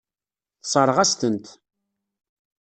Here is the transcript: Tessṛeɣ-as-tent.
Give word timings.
Tessṛeɣ-as-tent. 0.61 1.45